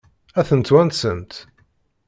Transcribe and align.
Ad 0.39 0.45
ten-twansemt? 0.49 1.33